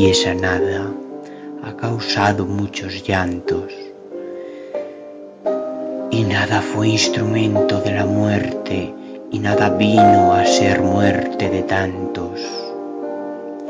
y 0.00 0.06
esa 0.06 0.32
nada 0.32 0.90
ha 1.62 1.76
causado 1.76 2.46
muchos 2.46 3.06
llantos. 3.06 3.70
Y 6.10 6.22
nada 6.22 6.62
fue 6.62 6.88
instrumento 6.88 7.82
de 7.82 7.92
la 7.92 8.06
muerte 8.06 8.94
y 9.30 9.38
nada 9.38 9.68
vino 9.68 10.32
a 10.32 10.46
ser 10.46 10.80
muerte 10.80 11.50
de 11.50 11.64
tantos. 11.64 12.40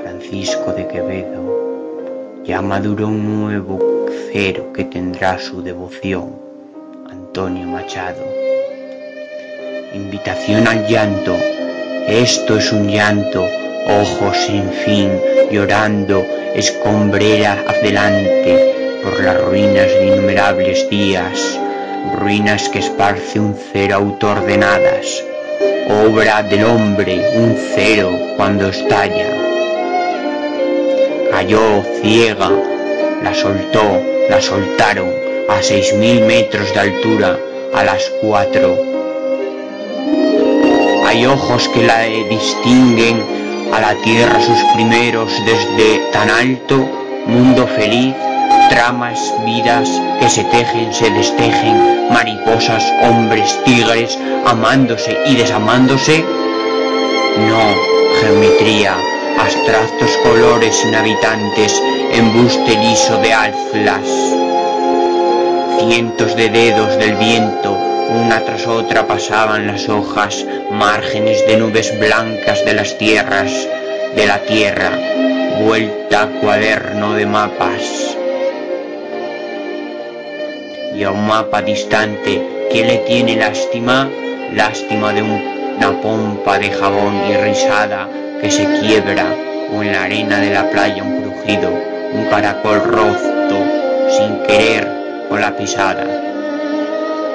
Francisco 0.01 0.73
de 0.73 0.87
Quevedo 0.87 2.45
ya 2.45 2.63
maduró 2.63 3.09
un 3.09 3.41
nuevo 3.41 4.07
cero 4.33 4.69
que 4.73 4.85
tendrá 4.85 5.37
su 5.37 5.65
devoción. 5.65 6.37
Antonio 7.11 7.67
Machado. 7.67 8.25
Invitación 9.93 10.69
al 10.69 10.87
llanto. 10.87 11.35
Esto 12.07 12.57
es 12.57 12.73
un 12.73 12.87
llanto, 12.87 13.45
ojos 13.91 14.37
sin 14.47 14.71
fin, 14.71 15.21
llorando, 15.51 16.27
escombrera 16.55 17.65
adelante 17.67 19.01
por 19.03 19.23
las 19.23 19.41
ruinas 19.41 19.89
de 19.89 20.07
innumerables 20.07 20.89
días, 20.89 21.59
ruinas 22.19 22.69
que 22.69 22.79
esparce 22.79 23.41
un 23.41 23.57
cero 23.73 23.97
autoordenadas, 23.97 25.25
obra 26.05 26.43
del 26.43 26.65
hombre, 26.65 27.21
un 27.37 27.57
cero 27.75 28.11
cuando 28.37 28.69
estalla. 28.69 29.27
Cayó 31.31 31.83
ciega, 32.01 32.51
la 33.23 33.35
soltó, 33.35 34.03
la 34.29 34.41
soltaron 34.41 35.11
a 35.49 35.63
seis 35.63 35.95
mil 35.95 36.23
metros 36.23 36.73
de 36.75 36.81
altura 36.81 37.39
a 37.75 37.85
las 37.85 38.11
cuatro. 38.21 38.85
Hay 41.07 41.27
ojos 41.27 41.69
que 41.69 41.83
la 41.83 42.03
distinguen 42.03 43.40
a 43.73 43.81
la 43.81 43.95
tierra 44.03 44.41
sus 44.41 44.59
primeros 44.75 45.33
desde 45.45 46.11
tan 46.13 46.31
alto, 46.31 46.89
mundo 47.27 47.67
feliz, 47.67 48.15
tramas, 48.69 49.19
vidas 49.45 49.89
que 50.21 50.29
se 50.29 50.45
tejen, 50.45 50.93
se 50.93 51.11
destejen, 51.11 52.09
mariposas, 52.11 52.85
hombres, 53.03 53.59
tigres, 53.65 54.19
amándose 54.47 55.17
y 55.27 55.37
desamándose? 55.37 56.25
No, 57.49 58.21
geometría, 58.21 58.97
abstractos 59.41 60.11
colores 60.25 60.85
inhabitantes, 60.85 61.81
embuste 62.13 62.77
liso 62.77 63.19
de 63.19 63.33
alflas. 63.33 64.07
Cientos 65.79 66.37
de 66.37 66.49
dedos 66.51 66.99
del 66.99 67.15
viento, 67.17 67.73
una 67.73 68.41
tras 68.41 68.67
otra 68.67 69.07
pasaban 69.07 69.67
las 69.67 69.89
hojas, 69.89 70.45
márgenes 70.71 71.47
de 71.47 71.57
nubes 71.57 71.99
blancas 71.99 72.65
de 72.65 72.75
las 72.75 72.97
tierras, 72.97 73.51
de 74.15 74.27
la 74.27 74.39
tierra, 74.41 74.91
vuelta 75.61 76.29
cuaderno 76.41 77.15
de 77.15 77.27
mapas 77.27 78.17
y 80.95 81.05
a 81.05 81.11
un 81.11 81.27
mapa 81.27 81.63
distante 81.63 82.67
que 82.71 82.85
le 82.85 82.99
tiene 82.99 83.37
lástima, 83.37 84.09
lástima 84.53 85.13
de 85.13 85.23
una 85.23 86.01
pompa 86.03 86.59
de 86.59 86.71
jabón 86.71 87.15
irrisada 87.29 88.09
que 88.41 88.51
se 88.51 88.65
quiebra, 88.81 89.27
o 89.73 89.83
en 89.83 89.93
la 89.93 90.05
arena 90.05 90.39
de 90.41 90.51
la 90.53 90.69
playa 90.71 91.03
un 91.03 91.23
crujido, 91.23 91.71
un 92.13 92.25
caracol 92.27 92.83
roto, 92.83 93.57
sin 94.11 94.43
querer, 94.43 94.87
con 95.29 95.41
la 95.41 95.57
pisada. 95.57 96.05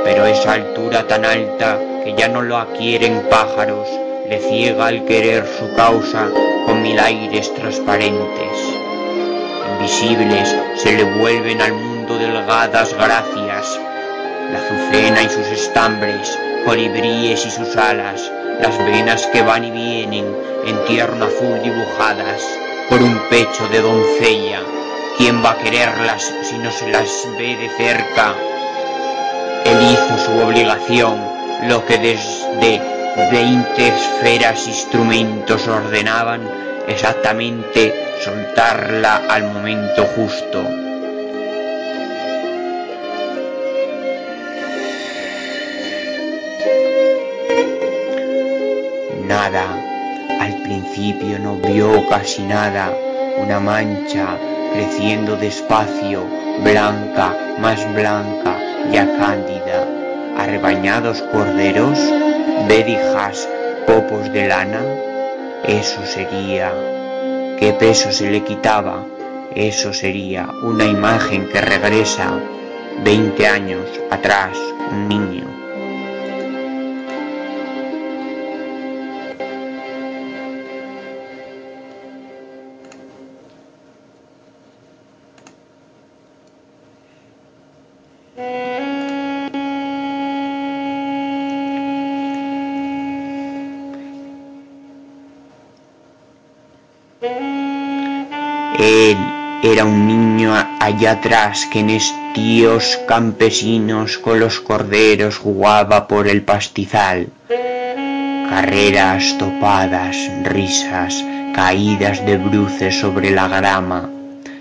Pero 0.04 0.26
esa 0.26 0.54
altura 0.54 1.08
tan 1.08 1.26
alta 1.26 1.80
que 2.06 2.14
ya 2.14 2.28
no 2.28 2.44
lo 2.44 2.58
adquieren 2.58 3.24
pájaros, 3.32 3.90
le 4.30 4.38
ciega 4.38 4.86
al 4.86 5.06
querer 5.06 5.44
su 5.58 5.74
causa 5.76 6.30
con 6.68 6.84
mil 6.84 7.00
aires 7.00 7.52
transparentes. 7.56 8.52
Invisibles 9.74 10.56
se 10.76 10.92
le 10.92 11.04
vuelven 11.04 11.64
al 11.64 11.74
mundo 11.74 12.20
delgadas 12.20 12.94
gracias, 12.94 13.80
la 14.52 14.60
azucena 14.60 15.24
y 15.24 15.30
sus 15.30 15.48
estambres, 15.48 16.38
colibríes 16.64 17.44
y 17.44 17.50
sus 17.50 17.76
alas, 17.76 18.32
las 18.62 18.78
venas 18.78 19.26
que 19.26 19.42
van 19.42 19.64
y 19.64 19.72
vienen 19.72 20.28
en 20.64 20.86
tierno 20.86 21.26
azul 21.26 21.60
dibujadas 21.64 22.44
por 22.88 23.02
un 23.02 23.20
pecho 23.32 23.68
de 23.70 23.82
doncella. 23.82 24.60
¿Quién 25.18 25.44
va 25.44 25.52
a 25.52 25.58
quererlas 25.58 26.32
si 26.44 26.60
no 26.60 26.70
se 26.70 26.88
las 26.88 27.28
ve 27.36 27.56
de 27.56 27.70
cerca? 27.70 28.36
Él 29.66 29.78
hizo 29.92 30.24
su 30.24 30.40
obligación, 30.40 31.35
lo 31.64 31.86
que 31.86 31.98
desde 31.98 32.82
veinte 33.32 33.88
esferas 33.88 34.68
instrumentos 34.68 35.68
ordenaban 35.68 36.42
exactamente 36.88 37.94
soltarla 38.24 39.24
al 39.30 39.44
momento 39.52 40.06
justo. 40.16 40.86
nada. 49.28 49.66
Al 50.40 50.62
principio 50.64 51.40
no 51.40 51.56
vio 51.58 52.08
casi 52.08 52.44
nada, 52.44 52.94
una 53.38 53.60
mancha 53.60 54.38
creciendo 54.74 55.36
despacio, 55.36 56.26
blanca, 56.64 57.36
más 57.60 57.80
blanca, 57.94 58.58
ya 58.92 59.06
cándida. 59.18 59.55
Arrebañados 60.46 61.24
corderos, 61.24 61.98
vedijas, 62.68 63.50
popos 63.88 64.32
de 64.32 64.48
lana, 64.48 64.80
eso 65.64 66.06
sería. 66.06 66.72
¿Qué 67.58 67.74
peso 67.74 68.12
se 68.12 68.30
le 68.30 68.44
quitaba? 68.44 69.08
Eso 69.56 69.92
sería 69.92 70.48
una 70.62 70.86
imagen 70.86 71.50
que 71.50 71.62
regresa 71.62 72.32
veinte 73.04 73.48
años 73.48 73.90
atrás, 74.12 74.56
un 74.92 75.08
niño. 75.10 75.65
Era 99.76 99.84
un 99.84 100.08
niño 100.08 100.54
allá 100.80 101.12
atrás 101.12 101.68
que 101.70 101.80
en 101.80 101.90
estíos 101.90 102.98
campesinos 103.10 104.18
con 104.18 104.40
los 104.40 104.62
corderos 104.62 105.38
jugaba 105.38 106.08
por 106.08 106.30
el 106.30 106.44
pastizal. 106.44 107.28
Carreras 108.50 109.38
topadas, 109.38 110.16
risas, 110.44 111.22
caídas 111.54 112.26
de 112.26 112.38
bruces 112.38 112.98
sobre 112.98 113.32
la 113.32 113.50
grama, 113.50 114.10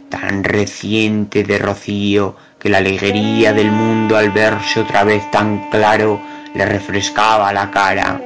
tan 0.08 0.42
reciente 0.42 1.44
de 1.44 1.58
rocío 1.58 2.34
que 2.58 2.68
la 2.68 2.78
alegría 2.78 3.52
del 3.52 3.70
mundo 3.70 4.16
al 4.16 4.30
verse 4.32 4.80
otra 4.80 5.04
vez 5.04 5.30
tan 5.30 5.70
claro 5.70 6.20
le 6.56 6.66
refrescaba 6.66 7.52
la 7.52 7.70
cara. 7.70 8.20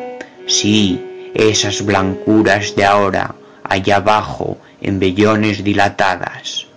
Sí, 0.47 1.29
esas 1.35 1.85
blancuras 1.85 2.75
de 2.75 2.87
ahora, 2.87 3.35
allá 3.63 3.97
abajo, 3.97 4.57
en 4.81 4.99
vellones 4.99 5.63
dilatadas. 5.63 6.68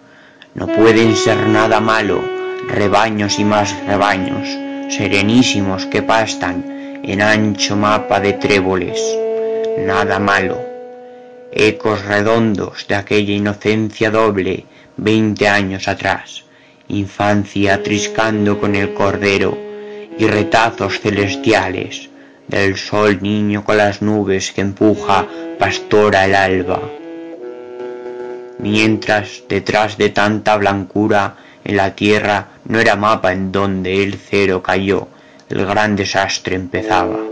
No 0.53 0.68
pueden 0.68 1.15
ser 1.15 1.48
nada 1.48 1.80
malo, 1.80 2.21
rebaños 2.68 3.39
y 3.39 3.45
más 3.45 3.74
rebaños, 3.86 4.50
serenísimos 4.94 5.86
que 5.86 6.01
pastan 6.01 7.00
en 7.03 7.21
ancho 7.21 7.77
mapa 7.77 8.19
de 8.19 8.33
tréboles. 8.33 9.01
Nada 9.80 10.19
malo. 10.19 10.59
Ecos 11.53 12.03
redondos 12.03 12.86
de 12.88 12.95
aquella 12.95 13.33
inocencia 13.33 14.12
doble 14.12 14.65
veinte 14.98 15.48
años 15.48 15.88
atrás, 15.88 16.44
infancia 16.89 17.81
triscando 17.81 18.59
con 18.59 18.75
el 18.75 18.94
cordero 18.94 19.57
y 20.18 20.27
retazos 20.27 21.00
celestiales 21.00 22.09
del 22.47 22.75
sol 22.75 23.19
niño 23.21 23.63
con 23.63 23.77
las 23.77 24.01
nubes 24.01 24.51
que 24.51 24.59
empuja 24.59 25.25
pastora 25.57 26.25
el 26.25 26.36
alba 26.36 26.81
mientras 28.62 29.44
detrás 29.50 29.98
de 29.98 30.10
tanta 30.10 30.58
blancura 30.58 31.36
en 31.63 31.78
la 31.78 31.96
tierra 31.96 32.48
no 32.66 32.80
era 32.80 32.96
mapa 32.96 33.31
en 33.31 33.52
donde 33.52 34.04
el 34.04 34.16
cero 34.16 34.62
cayó, 34.62 35.08
el 35.50 35.66
gran 35.66 35.96
desastre 35.96 36.56
empezaba. 36.56 37.31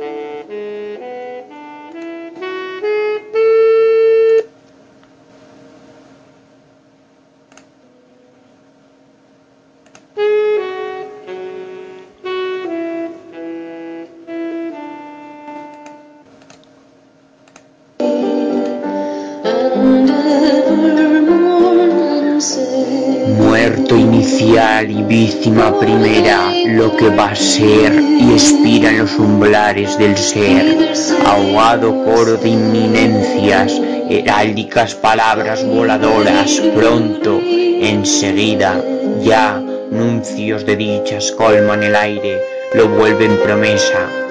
Primera, 25.80 26.52
lo 26.68 26.96
que 26.96 27.10
va 27.10 27.32
a 27.32 27.36
ser 27.36 27.94
y 27.94 28.34
expira 28.34 28.90
en 28.90 29.00
los 29.00 29.18
umbrales 29.18 29.98
del 29.98 30.18
ser, 30.18 30.94
ahogado 31.26 32.04
coro 32.04 32.38
de 32.38 32.50
inminencias, 32.50 33.74
heráldicas 34.10 34.96
palabras 34.96 35.66
voladoras, 35.66 36.62
pronto, 36.76 37.40
enseguida, 37.44 38.84
ya, 39.22 39.62
nuncios 39.92 40.66
de 40.66 40.76
dichas 40.76 41.32
colman 41.32 41.84
el 41.84 41.96
aire, 41.96 42.40
lo 42.74 42.90
vuelven 42.90 43.38
promesa, 43.38 44.29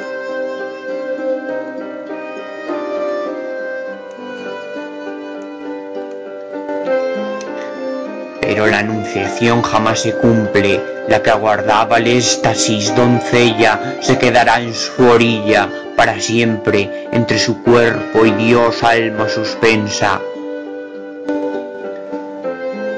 pero 8.58 8.72
la 8.72 8.81
anunciación 8.81 9.62
jamás 9.62 10.00
se 10.00 10.14
cumple, 10.14 10.81
la 11.06 11.22
que 11.22 11.31
aguardaba 11.31 11.99
el 11.99 12.08
éxtasis 12.08 12.93
doncella 12.96 13.99
se 14.00 14.19
quedará 14.19 14.60
en 14.60 14.75
su 14.75 15.06
orilla 15.06 15.69
para 15.94 16.19
siempre, 16.19 17.06
entre 17.12 17.38
su 17.38 17.62
cuerpo 17.62 18.26
y 18.26 18.32
Dios 18.32 18.82
alma 18.82 19.28
suspensa. 19.28 20.20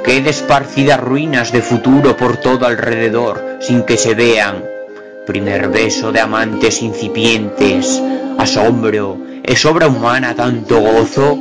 Qué 0.02 0.22
esparcidas 0.26 0.98
ruinas 0.98 1.52
de 1.52 1.60
futuro 1.60 2.16
por 2.16 2.38
todo 2.38 2.64
alrededor, 2.64 3.58
sin 3.60 3.82
que 3.82 3.98
se 3.98 4.14
vean. 4.14 4.64
Primer 5.26 5.68
beso 5.68 6.10
de 6.10 6.20
amantes 6.20 6.80
incipientes, 6.80 8.02
asombro, 8.38 9.18
¿es 9.42 9.62
obra 9.66 9.88
humana 9.88 10.34
tanto 10.34 10.80
gozo? 10.80 11.38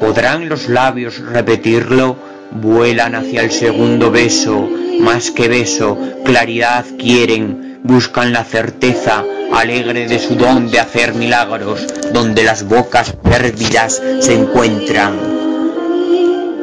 ¿Podrán 0.00 0.48
los 0.48 0.68
labios 0.68 1.20
repetirlo? 1.20 2.31
Vuelan 2.54 3.14
hacia 3.14 3.42
el 3.42 3.50
segundo 3.50 4.10
beso, 4.10 4.68
más 5.00 5.30
que 5.30 5.48
beso, 5.48 5.98
claridad 6.24 6.84
quieren, 6.98 7.80
buscan 7.82 8.32
la 8.32 8.44
certeza 8.44 9.24
alegre 9.52 10.08
de 10.08 10.18
su 10.18 10.34
don 10.34 10.70
de 10.70 10.80
hacer 10.80 11.14
milagros, 11.14 11.86
donde 12.12 12.42
las 12.42 12.64
bocas 12.64 13.12
pérvidas 13.12 14.00
se 14.20 14.34
encuentran. 14.34 15.18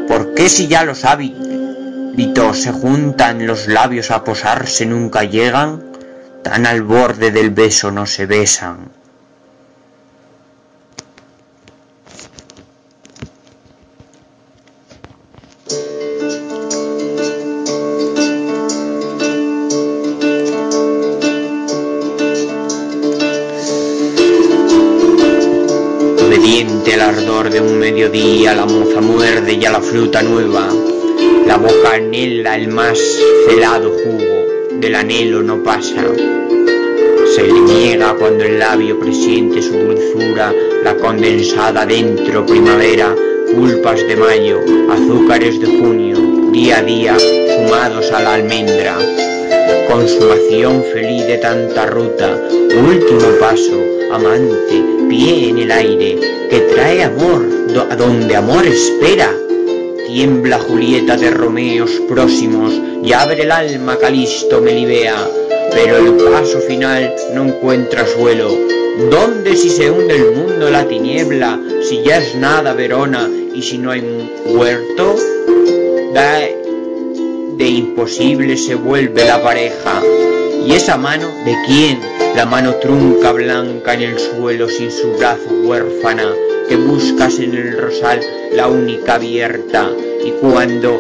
¿Por 0.08 0.34
qué 0.34 0.50
si 0.50 0.68
ya 0.68 0.84
los 0.84 1.06
hábitos 1.06 2.60
se 2.60 2.72
juntan 2.72 3.46
los 3.46 3.68
labios 3.68 4.12
a 4.12 4.24
posarse 4.24 4.86
nunca 4.86 5.24
llegan? 5.24 5.84
Tan 6.44 6.66
al 6.66 6.82
borde 6.82 7.32
del 7.32 7.52
beso 7.52 7.92
no 7.92 8.06
se 8.06 8.26
besan. 8.26 8.99
De 27.20 27.60
un 27.60 27.78
mediodía, 27.78 28.56
la 28.56 28.66
moza 28.66 29.02
muerde 29.02 29.60
ya 29.60 29.72
la 29.72 29.82
fruta 29.82 30.22
nueva, 30.24 30.70
la 31.46 31.58
boca 31.58 31.96
anhela 31.96 32.56
el 32.56 32.70
más 32.70 32.98
celado 33.46 33.92
jugo, 33.92 34.80
del 34.80 34.96
anhelo 34.96 35.44
no 35.44 35.62
pasa. 35.62 36.02
Se 37.36 37.44
le 37.44 37.60
niega 37.60 38.16
cuando 38.16 38.46
el 38.46 38.58
labio 38.58 38.98
presiente 38.98 39.62
su 39.62 39.74
dulzura, 39.74 40.54
la 40.82 40.96
condensada 40.96 41.86
dentro 41.86 42.46
primavera, 42.46 43.14
culpas 43.54 44.00
de 44.08 44.16
mayo, 44.16 44.62
azúcares 44.90 45.60
de 45.60 45.68
junio, 45.68 46.52
día 46.54 46.78
a 46.78 46.84
día, 46.84 47.18
sumados 47.20 48.10
a 48.14 48.22
la 48.22 48.36
almendra. 48.36 48.98
Consumación 49.90 50.86
feliz 50.94 51.28
de 51.28 51.38
tanta 51.40 51.86
ruta, 51.86 52.42
último 52.50 53.28
paso, 53.42 53.84
amante, 54.14 54.99
pie 55.10 55.50
en 55.50 55.58
el 55.58 55.72
aire, 55.72 56.20
que 56.50 56.60
trae 56.74 57.04
amor 57.04 57.46
a 57.90 57.96
donde 57.96 58.36
amor 58.36 58.66
espera. 58.66 59.36
Tiembla 60.08 60.60
Julieta 60.60 61.18
de 61.18 61.32
Romeos 61.32 61.92
próximos 62.08 62.74
y 63.04 63.12
abre 63.12 63.44
el 63.44 63.52
alma 63.52 63.98
Calisto 63.98 64.62
Melibea, 64.62 65.18
pero 65.74 65.98
el 65.98 66.16
paso 66.32 66.60
final 66.62 67.14
no 67.34 67.46
encuentra 67.46 68.06
suelo. 68.06 68.50
¿Dónde 69.10 69.56
si 69.56 69.70
se 69.70 69.92
hunde 69.92 70.16
el 70.16 70.32
mundo 70.32 70.70
la 70.70 70.88
tiniebla, 70.88 71.60
si 71.84 72.04
ya 72.04 72.18
es 72.18 72.36
nada 72.36 72.74
Verona 72.74 73.30
y 73.54 73.62
si 73.62 73.78
no 73.78 73.92
hay 73.92 74.04
huerto? 74.46 75.16
de 77.58 77.68
imposible 77.68 78.58
se 78.58 78.76
vuelve 78.76 79.26
la 79.26 79.44
pareja. 79.44 80.02
¿Y 80.66 80.74
esa 80.74 80.98
mano 80.98 81.28
de 81.46 81.56
quién? 81.66 82.00
La 82.36 82.46
mano 82.46 82.76
trunca 82.76 83.32
blanca 83.32 83.94
en 83.94 84.02
el 84.02 84.20
suelo 84.20 84.70
sin 84.70 84.92
su 84.92 85.14
brazo 85.14 85.50
huérfana, 85.64 86.32
que 86.68 86.76
buscas 86.76 87.40
en 87.40 87.56
el 87.56 87.78
rosal 87.78 88.22
la 88.52 88.68
única 88.68 89.16
abierta, 89.16 89.90
y 90.24 90.32
cuando 90.32 91.00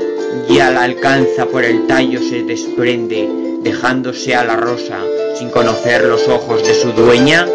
ya 0.50 0.72
la 0.72 0.84
alcanza 0.84 1.46
por 1.46 1.64
el 1.64 1.86
tallo 1.88 2.20
se 2.20 2.44
desprende, 2.44 3.30
dejándose 3.62 4.36
a 4.36 4.44
la 4.44 4.56
rosa 4.56 5.00
sin 5.36 5.50
conocer 5.50 6.04
los 6.04 6.28
ojos 6.28 6.66
de 6.66 6.74
su 6.74 6.92
dueña. 6.92 7.48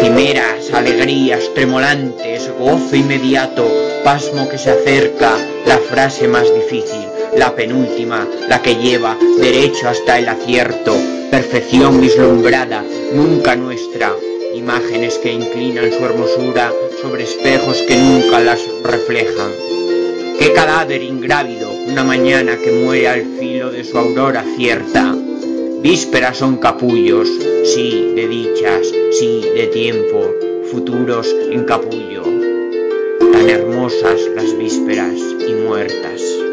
Cimeras, 0.00 0.72
alegrías 0.72 1.52
tremolantes, 1.54 2.50
gozo 2.58 2.96
inmediato, 2.96 3.66
pasmo 4.02 4.48
que 4.48 4.58
se 4.58 4.70
acerca, 4.70 5.36
la 5.66 5.78
frase 5.78 6.26
más 6.26 6.52
difícil, 6.54 7.06
la 7.36 7.54
penúltima, 7.54 8.26
la 8.48 8.60
que 8.62 8.76
lleva 8.76 9.16
derecho 9.40 9.88
hasta 9.88 10.18
el 10.18 10.28
acierto, 10.28 10.96
perfección 11.30 12.00
vislumbrada, 12.00 12.84
nunca 13.12 13.56
nuestra, 13.56 14.12
imágenes 14.54 15.18
que 15.18 15.32
inclinan 15.32 15.92
su 15.92 16.04
hermosura 16.04 16.72
sobre 17.00 17.24
espejos 17.24 17.82
que 17.86 17.96
nunca 17.96 18.40
las 18.40 18.60
reflejan. 18.82 19.52
Qué 20.38 20.52
cadáver 20.52 21.02
ingrávido, 21.02 21.70
una 21.86 22.04
mañana 22.04 22.56
que 22.56 22.72
muere 22.72 23.08
al 23.08 23.22
filo 23.38 23.70
de 23.70 23.84
su 23.84 23.96
aurora 23.98 24.44
cierta. 24.56 25.14
Vísperas 25.82 26.38
son 26.38 26.56
capullos, 26.56 27.28
sí, 27.64 28.12
de 28.14 28.28
dichas, 28.28 28.86
sí, 29.12 29.42
de 29.54 29.66
tiempo, 29.66 30.34
futuros 30.70 31.34
en 31.50 31.64
capullo. 31.64 32.22
Tan 33.32 33.48
hermosas 33.48 34.20
las 34.34 34.56
vísperas 34.56 35.14
y 35.46 35.52
muertas. 35.52 36.49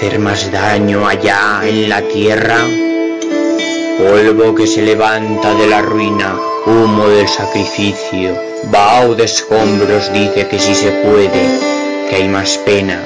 Hacer 0.00 0.18
más 0.18 0.50
daño 0.50 1.06
allá 1.06 1.60
en 1.62 1.90
la 1.90 2.00
tierra? 2.00 2.56
Polvo 3.98 4.54
que 4.54 4.66
se 4.66 4.80
levanta 4.80 5.52
de 5.52 5.66
la 5.66 5.82
ruina, 5.82 6.34
humo 6.64 7.06
del 7.08 7.28
sacrificio, 7.28 8.34
vaho 8.72 9.14
de 9.14 9.24
escombros 9.24 10.10
dice 10.10 10.48
que 10.48 10.58
sí 10.58 10.74
se 10.74 10.90
puede, 10.90 12.08
que 12.08 12.16
hay 12.16 12.28
más 12.28 12.56
pena, 12.64 12.98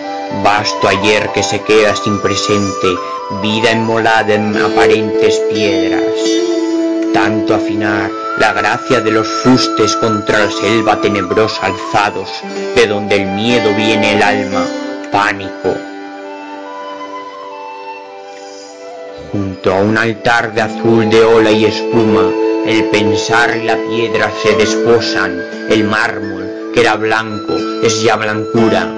vasto 0.45 0.87
ayer 0.87 1.31
que 1.35 1.43
se 1.43 1.63
queda 1.63 1.97
sin 1.97 2.21
presente, 2.21 2.95
vida 3.43 3.73
enmolada 3.73 4.33
en 4.33 4.57
aparentes 4.57 5.41
piedras. 5.53 6.15
Tanto 7.13 7.57
afinar 7.57 8.09
la 8.39 8.53
gracia 8.53 9.01
de 9.01 9.11
los 9.11 9.27
fustes 9.43 9.97
contra 9.97 10.45
la 10.45 10.51
selva 10.53 11.01
tenebrosa 11.01 11.67
alzados, 11.67 12.31
de 12.77 12.87
donde 12.87 13.17
el 13.17 13.27
miedo 13.33 13.75
viene 13.75 14.15
el 14.15 14.23
alma, 14.23 14.65
pánico, 15.11 15.75
Junto 19.35 19.75
a 19.75 19.81
un 19.81 19.99
altar 19.99 20.55
de 20.55 20.61
azul 20.61 21.11
de 21.11 21.25
ola 21.25 21.51
y 21.51 21.65
espuma, 21.65 22.31
el 22.69 22.85
pensar 22.85 23.57
y 23.57 23.65
la 23.65 23.77
piedra 23.77 24.31
se 24.41 24.55
desposan, 24.55 25.43
el 25.71 25.83
mármol, 25.83 26.71
que 26.73 26.83
era 26.83 26.95
blanco, 26.95 27.53
es 27.83 28.01
ya 28.01 28.15
blancura. 28.15 28.89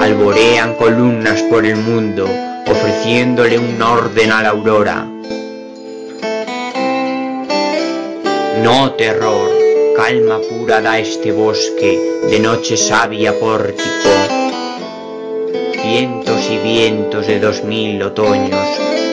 alborean 0.00 0.74
columnas 0.74 1.42
por 1.50 1.66
el 1.66 1.74
mundo, 1.74 2.28
ofreciéndole 2.68 3.58
un 3.58 3.82
orden 3.82 4.30
a 4.30 4.42
la 4.42 4.50
aurora. 4.50 5.04
No 8.62 8.92
terror, 8.92 9.50
calma 9.96 10.38
pura 10.38 10.80
da 10.80 11.00
este 11.00 11.32
bosque, 11.32 11.98
de 12.30 12.38
noche 12.38 12.76
sabia 12.76 13.36
pórtico. 13.36 14.37
Vientos 15.90 16.50
y 16.50 16.58
vientos 16.58 17.26
de 17.26 17.40
dos 17.40 17.64
mil 17.64 18.02
otoños, 18.02 18.60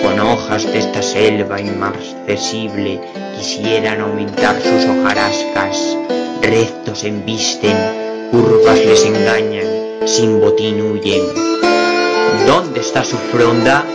con 0.04 0.20
hojas 0.20 0.70
de 0.74 0.80
esta 0.80 1.02
selva 1.02 1.62
inmarcesible, 1.62 3.00
quisieran 3.38 4.02
aumentar 4.02 4.62
sus 4.62 4.84
hojarascas, 4.84 5.98
rectos 6.42 7.06
embisten, 7.06 7.78
curvas 8.30 8.78
les 8.80 9.06
engañan, 9.06 9.66
sin 10.06 10.42
botín 10.42 10.82
huyen. 10.82 11.24
¿Dónde 12.46 12.82
está 12.82 13.06
su 13.06 13.16
fronda? 13.16 13.86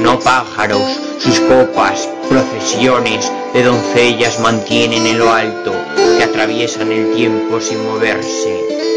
No 0.00 0.18
pájaros, 0.18 0.82
sus 1.20 1.38
copas, 1.38 2.08
procesiones 2.28 3.30
de 3.52 3.62
doncellas 3.62 4.40
mantienen 4.40 5.06
en 5.06 5.20
lo 5.20 5.32
alto, 5.32 5.72
que 6.18 6.24
atraviesan 6.24 6.90
el 6.90 7.14
tiempo 7.14 7.60
sin 7.60 7.80
moverse. 7.84 8.93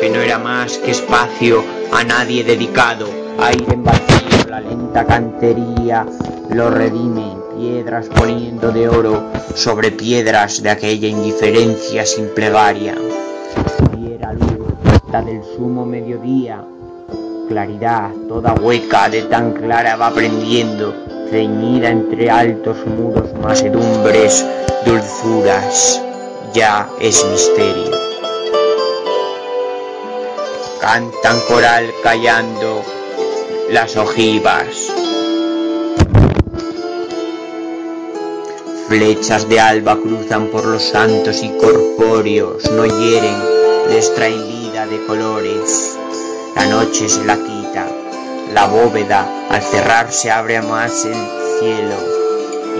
Que 0.00 0.10
no 0.10 0.20
era 0.20 0.38
más 0.38 0.78
que 0.78 0.90
espacio 0.90 1.64
a 1.92 2.04
nadie 2.04 2.44
dedicado, 2.44 3.08
aire 3.38 3.72
en 3.72 3.84
vacío, 3.84 4.48
la 4.48 4.60
lenta 4.60 5.06
cantería 5.06 6.06
lo 6.50 6.70
redime, 6.70 7.36
piedras 7.58 8.06
poniendo 8.14 8.72
de 8.72 8.88
oro 8.88 9.22
sobre 9.54 9.90
piedras 9.90 10.62
de 10.62 10.70
aquella 10.70 11.08
indiferencia 11.08 12.04
sin 12.04 12.28
plegaria. 12.34 12.94
Diera 13.96 14.34
luz 14.34 14.74
la 15.10 15.22
del 15.22 15.42
sumo 15.56 15.86
mediodía, 15.86 16.62
claridad 17.48 18.10
toda 18.28 18.54
hueca 18.54 19.08
de 19.08 19.22
tan 19.22 19.52
clara 19.52 19.96
va 19.96 20.10
prendiendo, 20.10 20.94
ceñida 21.30 21.88
entre 21.88 22.30
altos 22.30 22.76
muros 22.86 23.32
masedumbres, 23.40 24.44
dulzuras, 24.84 26.02
ya 26.52 26.88
es 27.00 27.24
misterio. 27.30 28.03
Cantan 30.84 31.40
coral 31.48 31.94
callando 32.02 32.84
las 33.70 33.96
ojivas. 33.96 34.92
Flechas 38.88 39.48
de 39.48 39.60
alba 39.60 39.96
cruzan 39.96 40.48
por 40.48 40.66
los 40.66 40.82
santos 40.82 41.42
y 41.42 41.56
corpóreos, 41.56 42.70
no 42.72 42.84
hieren, 42.84 43.34
les 43.88 44.14
traen 44.14 44.46
vida 44.46 44.86
de 44.86 45.02
colores. 45.06 45.96
La 46.54 46.66
noche 46.66 47.08
se 47.08 47.24
la 47.24 47.36
quita, 47.36 47.86
la 48.52 48.66
bóveda 48.66 49.26
al 49.48 49.62
cerrarse 49.62 50.30
abre 50.30 50.60
más 50.60 51.06
el 51.06 51.16
cielo, 51.60 51.96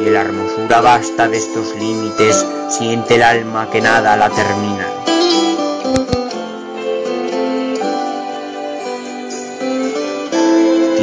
y 0.05 0.11
la 0.11 0.21
hermosura 0.21 0.83
vasta 0.83 1.27
de 1.27 1.39
estos 1.39 1.75
límites 1.77 2.45
siente 2.69 3.15
el 3.15 3.23
alma 3.23 3.71
que 3.71 3.81
nada 3.81 4.15
la 4.19 4.29
termina. 4.29 5.14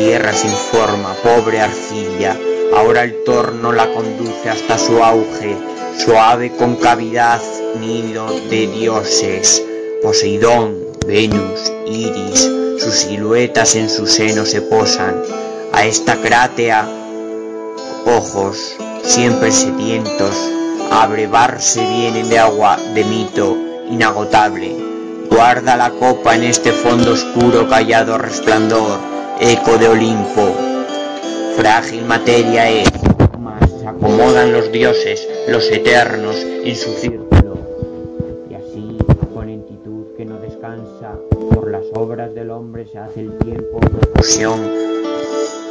Tierra 0.03 0.33
sin 0.33 0.49
forma, 0.49 1.13
pobre 1.21 1.61
arcilla, 1.61 2.35
Ahora 2.75 3.03
el 3.03 3.23
torno 3.23 3.71
la 3.71 3.93
conduce 3.93 4.49
hasta 4.49 4.79
su 4.79 5.03
auge, 5.03 5.55
suave 6.03 6.51
concavidad, 6.57 7.39
nido 7.79 8.25
de 8.49 8.65
dioses. 8.65 9.63
Poseidón, 10.01 10.87
Venus, 11.05 11.71
Iris, 11.85 12.49
sus 12.79 12.95
siluetas 12.95 13.75
en 13.75 13.91
su 13.91 14.07
seno 14.07 14.43
se 14.47 14.63
posan. 14.63 15.21
A 15.71 15.85
esta 15.85 16.15
crátea, 16.15 16.89
ojos, 18.07 18.77
siempre 19.03 19.51
sedientos, 19.51 20.35
a 20.89 21.05
brevarse 21.05 21.85
vienen 21.85 22.27
de 22.27 22.39
agua 22.39 22.79
de 22.95 23.03
mito 23.03 23.55
inagotable. 23.91 24.75
Guarda 25.29 25.77
la 25.77 25.91
copa 25.91 26.35
en 26.35 26.45
este 26.45 26.71
fondo 26.71 27.11
oscuro, 27.11 27.69
callado 27.69 28.17
resplandor, 28.17 29.10
eco 29.41 29.75
de 29.79 29.87
Olimpo 29.87 30.71
frágil 31.57 32.05
materia 32.05 32.69
es, 32.69 32.89
mas 33.39 33.63
acomodan 33.85 34.53
los 34.53 34.71
dioses, 34.71 35.27
los 35.47 35.69
eternos, 35.71 36.35
en 36.37 36.75
su 36.75 36.93
círculo. 36.93 37.57
Y 38.49 38.53
así, 38.53 38.97
con 39.33 39.47
lentitud 39.47 40.15
que 40.15 40.25
no 40.25 40.39
descansa, 40.39 41.13
por 41.53 41.71
las 41.71 41.83
obras 41.95 42.33
del 42.35 42.51
hombre 42.51 42.85
se 42.91 42.99
hace 42.99 43.21
el 43.21 43.37
tiempo 43.39 43.79
fusión 44.15 44.59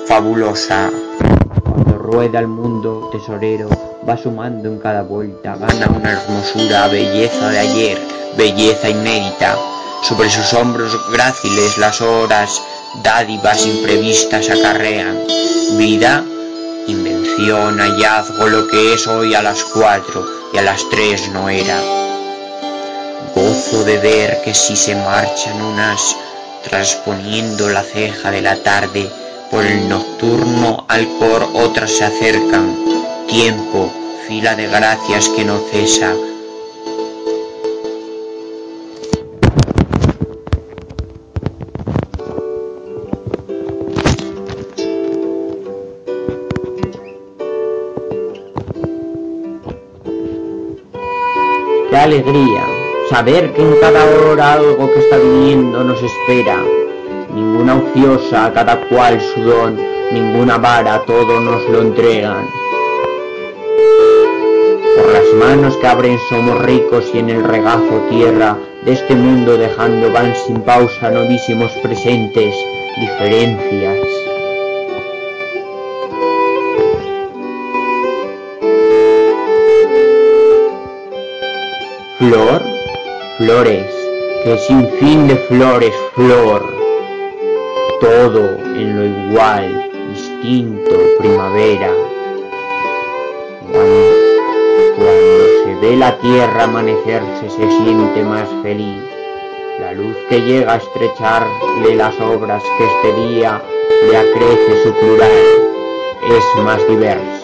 fabulosa. 0.06 0.90
Cuando 1.62 1.98
rueda 1.98 2.40
el 2.40 2.48
mundo 2.48 3.08
tesorero, 3.12 3.68
va 4.08 4.16
sumando 4.16 4.68
en 4.68 4.78
cada 4.78 5.02
vuelta, 5.02 5.56
gana 5.56 5.88
una 5.96 6.12
hermosura, 6.12 6.88
belleza 6.88 7.50
de 7.50 7.58
ayer, 7.58 7.98
belleza 8.36 8.90
inédita. 8.90 9.56
Sobre 10.02 10.30
sus 10.30 10.54
hombros 10.54 10.98
gráciles 11.12 11.76
las 11.78 12.00
horas, 12.00 12.62
dádivas 13.02 13.66
imprevistas 13.66 14.50
acarrean 14.50 15.16
vida, 15.76 16.24
invención, 16.86 17.78
hallazgo, 17.78 18.46
lo 18.48 18.66
que 18.68 18.94
es 18.94 19.06
hoy 19.06 19.34
a 19.34 19.42
las 19.42 19.62
cuatro 19.64 20.26
y 20.52 20.58
a 20.58 20.62
las 20.62 20.88
tres 20.90 21.30
no 21.32 21.48
era. 21.48 21.80
Gozo 23.34 23.84
de 23.84 23.98
ver 23.98 24.42
que 24.42 24.54
si 24.54 24.76
se 24.76 24.96
marchan 24.96 25.62
unas, 25.62 26.16
transponiendo 26.64 27.68
la 27.68 27.82
ceja 27.82 28.30
de 28.30 28.42
la 28.42 28.56
tarde, 28.56 29.08
por 29.50 29.64
el 29.64 29.88
nocturno 29.88 30.84
alcor 30.88 31.48
otras 31.54 31.92
se 31.92 32.04
acercan, 32.04 32.76
tiempo, 33.26 33.92
fila 34.26 34.54
de 34.56 34.66
gracias 34.66 35.28
que 35.28 35.44
no 35.44 35.60
cesa, 35.70 36.14
Qué 51.90 51.96
alegría 51.96 52.64
saber 53.10 53.52
que 53.52 53.62
en 53.62 53.74
cada 53.80 54.04
hora 54.04 54.52
algo 54.52 54.92
que 54.92 55.00
está 55.00 55.18
viniendo 55.18 55.82
nos 55.82 56.00
espera. 56.00 56.62
Ninguna 57.34 57.74
ociosa, 57.78 58.52
cada 58.54 58.80
cual 58.88 59.20
su 59.20 59.42
don, 59.42 59.76
ninguna 60.12 60.56
vara, 60.58 61.00
todo 61.04 61.40
nos 61.40 61.68
lo 61.68 61.82
entregan. 61.82 62.46
Por 64.96 65.12
las 65.12 65.34
manos 65.44 65.76
que 65.78 65.86
abren 65.88 66.16
somos 66.28 66.62
ricos 66.62 67.10
y 67.12 67.18
en 67.18 67.30
el 67.30 67.42
regazo 67.42 68.06
tierra 68.08 68.56
de 68.84 68.92
este 68.92 69.16
mundo 69.16 69.56
dejando 69.56 70.12
van 70.12 70.32
sin 70.46 70.60
pausa 70.60 71.10
novísimos 71.10 71.72
presentes, 71.82 72.54
diferencias. 73.00 74.29
Flor, 82.20 82.62
flores, 83.38 83.86
que 84.44 84.58
sin 84.58 84.86
fin 84.98 85.26
de 85.26 85.36
flores, 85.36 85.94
flor, 86.14 86.62
todo 87.98 88.58
en 88.76 88.94
lo 88.94 89.30
igual, 89.30 89.90
distinto, 90.10 90.98
primavera. 91.18 91.90
Cuando, 93.72 95.46
se 95.64 95.74
ve 95.80 95.96
la 95.96 96.18
tierra 96.18 96.64
amanecerse 96.64 97.48
se 97.48 97.70
siente 97.70 98.22
más 98.22 98.50
feliz. 98.62 99.02
La 99.80 99.94
luz 99.94 100.14
que 100.28 100.42
llega 100.42 100.74
a 100.74 100.76
estrecharle 100.76 101.96
las 101.96 102.20
obras 102.20 102.62
que 102.76 102.84
este 102.84 103.28
día 103.28 103.62
le 104.10 104.16
acrece 104.18 104.82
su 104.82 104.92
plural 104.92 105.30
es 106.28 106.62
más 106.64 106.86
diversa. 106.86 107.39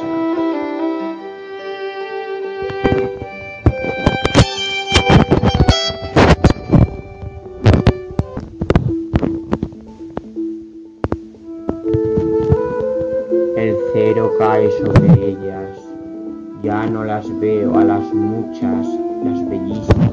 Veo 17.40 17.78
a 17.78 17.84
las 17.84 18.14
muchas, 18.14 18.86
las 19.24 19.48
bellísimas, 19.48 20.12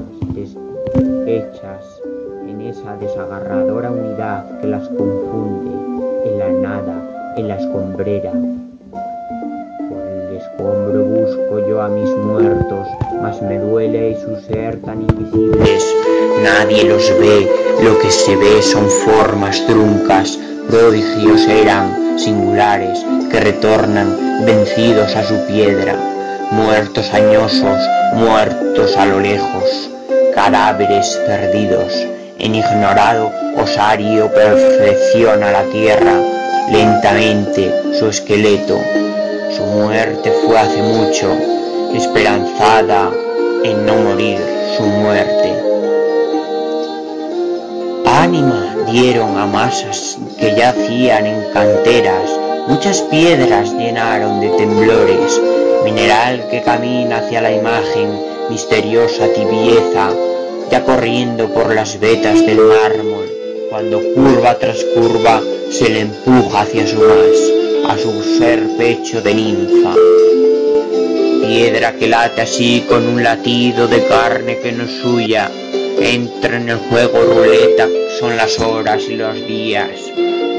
hechas 1.26 2.02
en 2.48 2.62
esa 2.62 2.98
desagarradora 2.98 3.92
unidad 3.92 4.60
que 4.60 4.68
las 4.68 4.88
confunde 4.90 5.72
en 6.26 6.40
la 6.40 6.50
nada, 6.50 7.34
en 7.38 7.48
la 7.48 7.56
escombrera. 7.56 8.32
Por 9.90 10.02
el 10.06 10.38
escombro 10.38 11.06
busco 11.06 11.68
yo 11.68 11.82
a 11.82 11.88
mis 11.88 12.10
muertos, 12.10 12.88
mas 13.22 13.42
me 13.42 13.58
duele 13.58 14.18
su 14.20 14.36
ser 14.42 14.82
tan 14.82 15.02
invisibles. 15.02 15.96
Nadie 16.44 16.84
los 16.84 17.10
ve, 17.20 17.50
lo 17.84 17.98
que 18.00 18.12
se 18.12 18.36
ve 18.36 18.62
son 18.62 18.86
formas 18.90 19.66
truncas, 19.66 20.38
prodigios 20.70 21.48
eran, 21.48 22.20
singulares, 22.20 23.06
que 23.32 23.40
retornan 23.40 24.46
vencidos 24.46 25.16
a 25.16 25.24
su 25.24 25.36
piedra, 25.48 26.13
muertos 26.54 27.12
añosos, 27.14 27.80
muertos 28.14 28.96
a 28.96 29.06
lo 29.08 29.20
lejos, 29.20 29.90
cadáveres 30.36 31.20
perdidos, 31.26 31.92
en 32.38 32.54
ignorado 32.54 33.32
osario 33.58 34.32
perfecciona 34.32 35.52
la 35.52 35.64
tierra, 35.64 36.14
lentamente 36.72 37.74
su 37.98 38.08
esqueleto, 38.08 38.80
su 39.58 39.64
muerte 39.64 40.32
fue 40.46 40.60
hace 40.60 40.82
mucho, 40.84 41.36
esperanzada 41.96 43.10
en 43.64 43.86
no 43.88 43.96
morir 43.96 44.40
su 44.78 44.84
muerte. 44.84 45.56
Ánima 48.06 48.76
dieron 48.92 49.38
a 49.40 49.48
masas 49.48 50.18
que 50.40 50.56
yacían 50.56 51.26
en 51.26 51.52
canteras, 51.52 52.30
muchas 52.68 53.02
piedras 53.02 53.74
llenaron 53.74 54.40
de 54.40 54.50
temblores, 54.50 55.42
mineral 55.94 56.48
que 56.50 56.64
camina 56.64 57.18
hacia 57.18 57.40
la 57.40 57.52
imagen, 57.52 58.20
misteriosa 58.50 59.28
tibieza, 59.28 60.10
ya 60.72 60.84
corriendo 60.84 61.50
por 61.54 61.74
las 61.74 62.00
vetas 62.00 62.44
del 62.48 62.58
mármol, 62.62 63.30
cuando 63.70 64.02
curva 64.16 64.58
tras 64.58 64.84
curva 64.96 65.40
se 65.70 65.90
le 65.90 66.00
empuja 66.00 66.62
hacia 66.62 66.88
su 66.88 66.98
más, 66.98 67.92
a 67.92 67.98
su 68.00 68.24
ser 68.40 68.60
pecho 68.76 69.22
de 69.22 69.36
ninfa. 69.36 69.94
Piedra 71.46 71.94
que 71.94 72.08
late 72.08 72.42
así 72.42 72.86
con 72.90 73.08
un 73.08 73.22
latido 73.22 73.88
de 73.88 74.04
carne 74.08 74.58
que 74.60 74.72
no 74.72 74.86
es 74.86 74.92
suya, 75.00 75.52
entra 76.00 76.58
en 76.58 76.70
el 76.70 76.78
juego 76.78 77.22
ruleta, 77.22 77.88
son 78.20 78.36
las 78.36 78.60
horas 78.60 79.04
y 79.08 79.16
los 79.16 79.36
días, 79.36 79.92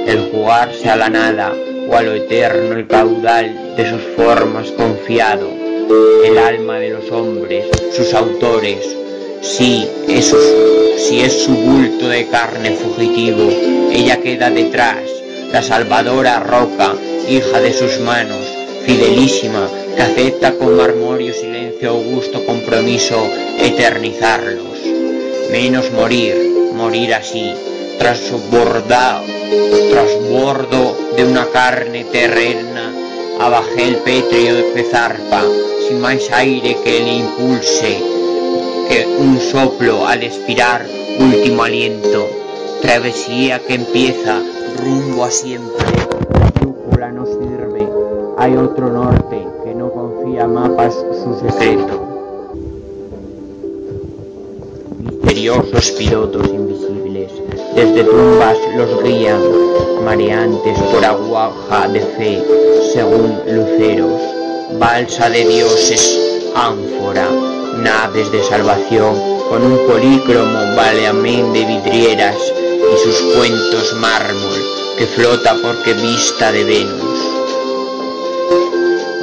el 0.07 0.31
jugarse 0.31 0.89
a 0.89 0.97
la 0.97 1.09
nada 1.09 1.53
o 1.89 1.97
a 1.97 2.03
lo 2.03 2.15
eterno 2.15 2.77
el 2.77 2.87
caudal 2.87 3.64
de 3.77 3.91
sus 3.91 4.03
formas 4.17 4.71
confiado, 4.73 5.49
el 6.25 6.39
alma 6.39 6.79
de 6.79 6.91
los 6.91 7.11
hombres, 7.11 7.67
sus 7.95 8.15
autores, 8.15 8.95
Sí, 9.45 9.87
eso, 10.09 10.39
si 10.97 11.21
es 11.21 11.43
su 11.45 11.53
bulto 11.53 12.09
de 12.09 12.27
carne 12.29 12.71
fugitivo, 12.71 13.51
ella 13.93 14.19
queda 14.19 14.49
detrás, 14.49 15.03
la 15.53 15.63
salvadora 15.63 16.41
roca, 16.41 16.95
hija 17.29 17.61
de 17.61 17.75
sus 17.75 18.01
manos, 18.01 18.41
fidelísima, 18.87 19.69
que 19.95 20.03
acepta 20.03 20.55
con 20.55 20.79
marmorio 20.79 21.35
silencio 21.35 21.91
augusto 21.91 22.45
compromiso 22.47 23.23
eternizarlos. 23.61 24.79
Menos 25.53 25.93
morir, 25.93 26.35
morir 26.73 27.13
así, 27.13 27.53
tras 27.99 28.23
trasbordo 29.91 30.97
de 31.19 31.25
una 31.27 31.47
carne 31.51 32.05
terrena, 32.05 33.04
abajé 33.41 33.89
el 33.89 33.97
pétreo 33.97 34.55
de 34.55 34.85
zarpa, 34.85 35.43
sin 35.87 36.01
más 36.01 36.31
aire 36.31 36.77
que 36.83 37.01
le 37.01 37.17
impulse, 37.19 38.03
que 38.89 39.07
un 39.19 39.39
soplo 39.39 40.07
al 40.07 40.23
expirar, 40.23 40.87
último 41.19 41.63
aliento, 41.65 42.27
travesía 42.81 43.61
que 43.61 43.75
empieza 43.75 44.41
rumbo 44.83 45.25
a 45.25 45.31
siempre, 45.31 45.87
la 46.39 46.51
brújula 46.61 47.11
no 47.11 47.27
sirve, 47.27 47.89
hay 48.39 48.57
otro 48.57 48.91
norte 48.91 49.47
que 49.65 49.75
no 49.75 49.91
confía 49.91 50.47
mapas 50.47 50.95
su 50.95 51.41
secreto. 51.41 52.01
Misteriosos 54.99 55.91
pilotos 55.93 56.49
invisibles, 56.49 57.04
desde 57.75 58.05
tumbas 58.05 58.57
los 58.77 59.03
guían, 59.03 59.41
mareantes 60.05 60.79
por 60.93 61.05
aguaja 61.05 61.89
de 61.89 62.01
fe, 62.01 62.43
según 62.93 63.41
luceros, 63.47 64.21
balsa 64.79 65.29
de 65.31 65.45
dioses, 65.47 66.19
ánfora, 66.55 67.29
naves 67.83 68.31
de 68.31 68.43
salvación 68.43 69.15
con 69.49 69.63
un 69.63 69.79
polícromo 69.87 70.77
baleamén 70.77 71.53
de 71.53 71.65
vidrieras 71.65 72.37
y 72.37 72.99
sus 72.99 73.21
cuentos 73.35 73.95
mármol 73.95 74.61
que 74.97 75.07
flota 75.07 75.57
porque 75.61 75.95
vista 75.95 76.53
de 76.53 76.65
Venus. 76.65 77.19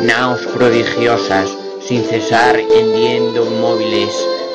Naos 0.02 0.42
prodigiosas, 0.54 1.50
sin 1.88 2.04
cesar 2.04 2.60
hendiendo 2.60 3.46
móviles, 3.46 4.14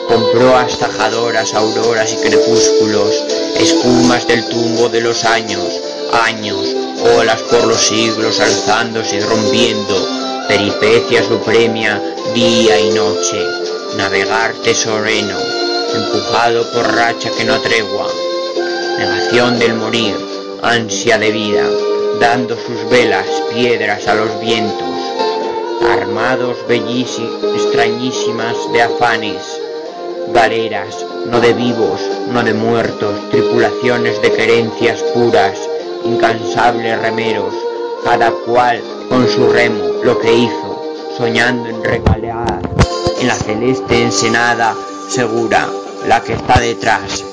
con 0.08 0.22
proas 0.32 0.78
tajadoras, 0.78 1.54
auroras 1.54 2.12
y 2.12 2.16
crepúsculos, 2.28 3.35
espumas 3.58 4.26
del 4.26 4.44
tumbo 4.48 4.88
de 4.88 5.00
los 5.00 5.24
años, 5.24 5.64
años, 6.12 6.64
olas 7.16 7.40
por 7.42 7.66
los 7.66 7.80
siglos 7.80 8.40
alzándose 8.40 9.16
y 9.16 9.20
rompiendo, 9.20 9.94
peripecia 10.48 11.22
supremia, 11.22 12.00
día 12.34 12.78
y 12.80 12.90
noche, 12.90 13.40
navegar 13.96 14.54
tesoreno, 14.62 15.38
empujado 15.94 16.70
por 16.72 16.94
racha 16.94 17.30
que 17.36 17.44
no 17.44 17.60
tregua, 17.60 18.08
negación 18.98 19.58
del 19.58 19.74
morir, 19.74 20.16
ansia 20.62 21.18
de 21.18 21.30
vida, 21.30 21.64
dando 22.20 22.56
sus 22.56 22.88
velas, 22.90 23.26
piedras 23.52 24.06
a 24.08 24.14
los 24.14 24.40
vientos, 24.40 24.96
armados 25.90 26.56
extrañísimas 27.54 28.56
de 28.72 28.82
afanes, 28.82 29.42
galeras, 30.32 31.05
no 31.30 31.40
de 31.40 31.52
vivos, 31.52 32.00
no 32.32 32.42
de 32.42 32.54
muertos, 32.54 33.30
tripulaciones 33.30 34.20
de 34.22 34.32
querencias 34.32 35.02
puras, 35.14 35.58
incansables 36.04 37.00
remeros, 37.00 37.54
cada 38.04 38.30
cual 38.30 38.80
con 39.08 39.28
su 39.28 39.50
remo 39.52 39.84
lo 40.04 40.18
que 40.18 40.32
hizo, 40.32 40.82
soñando 41.16 41.68
en 41.68 41.82
recalear 41.82 42.60
en 43.20 43.26
la 43.26 43.34
celeste 43.34 44.02
ensenada 44.02 44.74
segura, 45.08 45.68
la 46.06 46.20
que 46.22 46.34
está 46.34 46.60
detrás. 46.60 47.24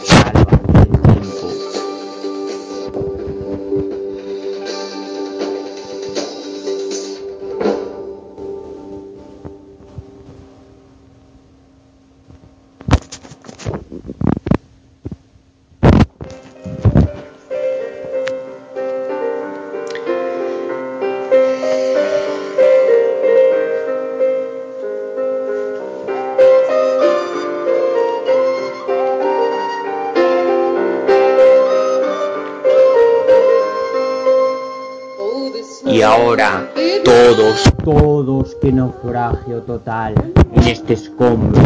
Todos, 37.24 37.74
todos, 37.86 38.56
que 38.56 38.74
naufragio 38.74 39.62
total 39.62 40.14
en 40.52 40.64
este 40.68 40.94
escombro, 40.94 41.62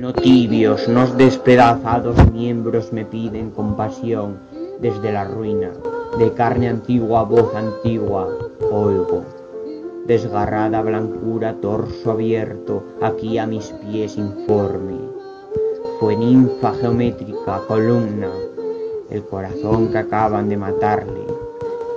no 0.00 0.14
tibios, 0.14 0.88
no 0.88 1.06
despedazados 1.06 2.16
miembros 2.32 2.90
me 2.90 3.04
piden 3.04 3.50
compasión 3.50 4.38
desde 4.80 5.12
la 5.12 5.24
ruina, 5.24 5.72
de 6.18 6.32
carne 6.32 6.68
antigua, 6.68 7.22
voz 7.24 7.54
antigua, 7.54 8.30
oigo. 8.72 9.24
Desgarrada 10.06 10.80
blancura, 10.80 11.54
torso 11.60 12.12
abierto, 12.12 12.82
aquí 13.02 13.36
a 13.36 13.46
mis 13.46 13.74
pies 13.82 14.16
informe. 14.16 14.98
Fue 16.00 16.16
ninfa 16.16 16.72
geométrica, 16.80 17.60
columna, 17.68 18.30
el 19.10 19.22
corazón 19.24 19.88
que 19.88 19.98
acaban 19.98 20.48
de 20.48 20.56
matarle, 20.56 21.26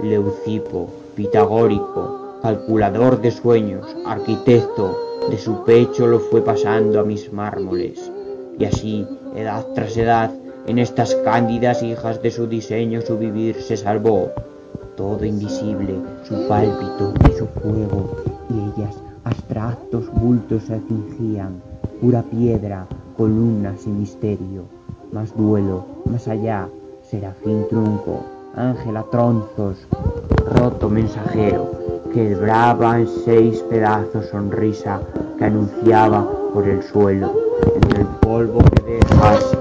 Leucipo, 0.01 0.89
pitagórico, 1.15 2.26
calculador 2.41 3.21
de 3.21 3.31
sueños, 3.31 3.85
arquitecto, 4.05 4.95
de 5.29 5.37
su 5.37 5.63
pecho 5.63 6.07
lo 6.07 6.19
fue 6.19 6.41
pasando 6.41 6.99
a 6.99 7.03
mis 7.03 7.31
mármoles. 7.33 8.11
Y 8.57 8.65
así, 8.65 9.05
edad 9.35 9.65
tras 9.75 9.97
edad, 9.97 10.31
en 10.67 10.79
estas 10.79 11.15
cándidas 11.15 11.83
hijas 11.83 12.21
de 12.21 12.31
su 12.31 12.47
diseño 12.47 13.01
su 13.01 13.17
vivir 13.17 13.61
se 13.61 13.77
salvó. 13.77 14.31
Todo 14.95 15.23
invisible, 15.25 15.95
su 16.27 16.47
pálpito 16.47 17.13
y 17.29 17.37
su 17.37 17.45
fuego, 17.47 18.17
y 18.49 18.79
ellas 18.79 18.95
abstractos 19.23 20.11
bultos 20.13 20.63
se 20.63 20.79
fingían, 20.79 21.61
pura 22.01 22.23
piedra, 22.23 22.87
columnas 23.15 23.85
y 23.85 23.89
misterio, 23.89 24.63
más 25.11 25.35
duelo, 25.35 25.85
más 26.05 26.27
allá, 26.27 26.67
serafín 27.03 27.65
trunco, 27.69 28.23
ángel 28.55 28.97
a 28.97 29.03
tronzos, 29.03 29.87
roto 30.55 30.89
mensajero, 30.89 31.96
quebraba 32.13 32.99
en 32.99 33.07
seis 33.25 33.59
pedazos 33.69 34.27
sonrisa 34.27 34.99
que 35.37 35.45
anunciaba 35.45 36.27
por 36.53 36.67
el 36.67 36.81
suelo, 36.83 37.33
entre 37.75 38.01
el 38.01 38.07
polvo 38.21 38.59
que 38.63 38.99
dejas 38.99 39.57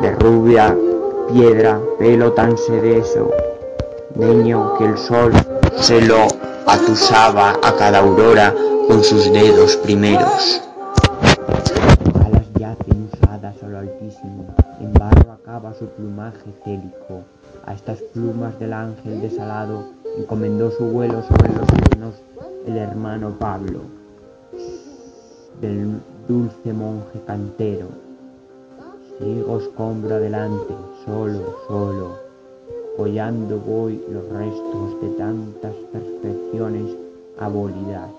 de 0.00 0.12
rubia 0.16 0.76
piedra, 1.32 1.80
pelo 1.98 2.32
tan 2.32 2.56
sedeso, 2.56 3.30
niño 4.14 4.74
que 4.78 4.84
el 4.84 4.98
sol 4.98 5.32
se 5.76 6.00
lo 6.02 6.26
atusaba 6.66 7.54
a 7.62 7.74
cada 7.76 7.98
aurora 7.98 8.54
con 8.88 9.02
sus 9.02 9.32
dedos 9.32 9.76
primeros. 9.76 10.62
Alas 12.24 12.46
yacen 12.58 13.08
usadas 13.12 13.62
a 13.62 13.66
lo 13.66 13.78
altísimo, 13.78 14.54
en 14.80 14.92
barro 14.94 15.32
acaba 15.32 15.74
su 15.74 15.86
plumaje 15.86 16.52
célico. 16.64 17.22
A 17.66 17.72
estas 17.72 17.98
plumas 18.12 18.58
del 18.58 18.74
ángel 18.74 19.22
desalado 19.22 19.84
encomendó 20.16 20.70
su 20.70 20.84
vuelo 20.84 21.22
sobre 21.22 21.54
los 21.54 21.68
senos 21.68 22.14
el 22.66 22.76
hermano 22.76 23.36
Pablo, 23.38 23.80
del 25.60 26.00
dulce 26.28 26.72
monje 26.72 27.20
cantero. 27.26 27.88
Sigo 29.18 29.58
escombro 29.58 30.16
adelante, 30.16 30.74
solo, 31.04 31.56
solo, 31.68 32.16
hollando 32.98 33.58
voy 33.58 34.02
los 34.08 34.28
restos 34.30 35.00
de 35.02 35.08
tantas 35.10 35.74
perfecciones 35.92 36.96
abolidas. 37.38 38.10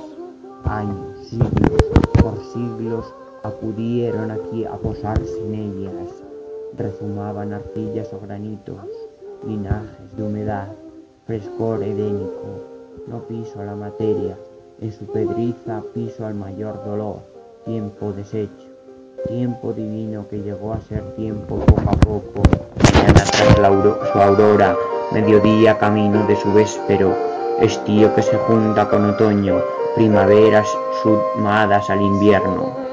Años, 0.64 1.28
siglos, 1.30 1.82
por 2.22 2.38
siglos 2.54 3.06
acudieron 3.44 4.32
aquí 4.32 4.66
a 4.66 4.74
posarse 4.74 5.38
en 5.46 5.56
ellas. 5.56 6.10
Rezumaban 6.78 7.54
arcillas 7.54 8.12
o 8.14 8.20
granitos, 8.20 8.78
linajes 9.46 10.16
de 10.18 10.24
humedad, 10.24 10.68
frescor 11.26 11.82
edénico. 11.82 12.62
No 13.08 13.20
piso 13.20 13.64
la 13.64 13.76
materia, 13.76 14.38
en 14.80 14.92
su 14.92 15.06
pedriza 15.06 15.82
piso 15.94 16.26
al 16.26 16.36
mayor 16.36 16.84
dolor, 16.86 17.18
tiempo 17.66 18.12
deshecho, 18.12 18.68
tiempo 19.28 19.74
divino 19.74 20.28
que 20.30 20.38
llegó 20.38 20.74
a 20.74 20.82
ser 20.82 21.02
tiempo 21.16 21.58
poco 21.58 21.82
a 21.90 21.94
poco, 21.94 22.44
mañana 22.94 23.24
tras 23.24 24.12
su 24.12 24.20
aurora, 24.20 24.76
mediodía 25.12 25.78
camino 25.78 26.26
de 26.28 26.36
su 26.36 26.52
véspero, 26.54 27.16
estío 27.60 28.14
que 28.14 28.22
se 28.22 28.38
junta 28.38 28.88
con 28.88 29.10
otoño, 29.10 29.62
primaveras 29.96 30.68
sumadas 31.02 31.90
al 31.90 32.02
invierno. 32.02 32.85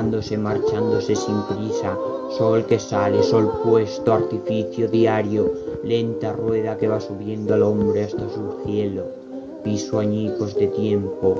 Llegándose, 0.00 0.38
marchándose 0.38 1.14
sin 1.14 1.42
prisa, 1.42 1.94
sol 2.38 2.64
que 2.64 2.78
sale, 2.78 3.22
sol 3.22 3.52
puesto, 3.62 4.14
artificio 4.14 4.88
diario, 4.88 5.52
lenta 5.84 6.32
rueda 6.32 6.78
que 6.78 6.88
va 6.88 7.00
subiendo 7.00 7.52
al 7.52 7.62
hombre 7.62 8.04
hasta 8.04 8.22
su 8.30 8.62
cielo, 8.64 9.04
piso 9.62 9.98
añicos 9.98 10.54
de 10.54 10.68
tiempo, 10.68 11.38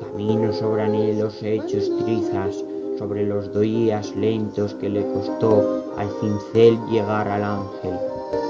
camino 0.00 0.50
sobre 0.54 0.82
anhelos 0.82 1.42
hechos 1.42 1.90
trizas, 2.02 2.64
sobre 2.98 3.26
los 3.26 3.52
días 3.60 4.16
lentos 4.16 4.72
que 4.74 4.88
le 4.88 5.04
costó 5.12 5.84
al 5.98 6.08
cincel 6.20 6.78
llegar 6.90 7.28
al 7.28 7.44
ángel, 7.44 7.98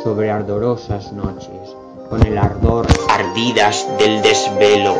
sobre 0.04 0.30
ardorosas 0.30 1.12
noches, 1.12 1.74
con 2.08 2.24
el 2.24 2.38
ardor 2.38 2.86
ardidas 3.08 3.84
del 3.98 4.22
desvelo, 4.22 4.94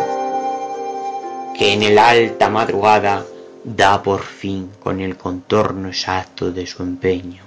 que 1.56 1.74
en 1.74 1.84
el 1.84 1.98
alta 1.98 2.48
madrugada 2.48 3.24
da 3.64 4.02
por 4.02 4.22
fin 4.22 4.70
con 4.80 5.00
el 5.00 5.16
contorno 5.16 5.88
exacto 5.88 6.50
de 6.50 6.66
su 6.66 6.82
empeño. 6.82 7.42